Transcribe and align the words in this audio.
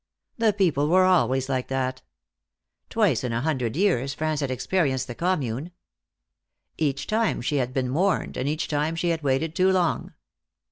The 0.39 0.51
people 0.51 0.87
were 0.87 1.03
always 1.05 1.47
like 1.47 1.67
that. 1.67 2.01
Twice 2.89 3.23
in 3.23 3.33
a 3.33 3.41
hundred 3.41 3.75
years 3.75 4.15
France 4.15 4.39
had 4.39 4.49
experienced 4.49 5.05
the 5.05 5.13
commune. 5.13 5.69
Each 6.75 7.05
time 7.05 7.39
she 7.39 7.57
had 7.57 7.71
been 7.71 7.93
warned, 7.93 8.35
and 8.35 8.49
each 8.49 8.67
time 8.67 8.95
she 8.95 9.09
had 9.09 9.21
waited 9.21 9.53
too 9.55 9.71
long. 9.71 10.15